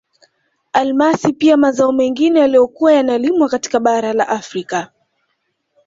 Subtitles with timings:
[0.73, 4.91] Almasi pia mazao mengine yaliyokuwa yanalimwa katika bara la Afrika